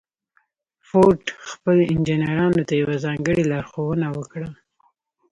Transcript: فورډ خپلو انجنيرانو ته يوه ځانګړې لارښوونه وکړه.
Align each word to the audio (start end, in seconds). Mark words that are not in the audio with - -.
فورډ 0.87 1.21
خپلو 1.51 1.81
انجنيرانو 1.93 2.61
ته 2.67 2.73
يوه 2.81 2.95
ځانګړې 3.05 3.43
لارښوونه 3.51 4.07
وکړه. 4.17 4.49